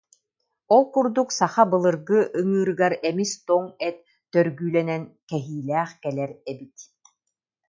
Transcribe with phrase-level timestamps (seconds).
[0.75, 3.97] Ол курдук саха былыргы ыҥыырыгар эмис тоҥ эт
[4.31, 6.75] төргүүлэнэн кэһиилээх кэлэр эбит